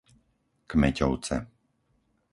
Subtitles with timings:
[0.69, 1.37] Kmeťovce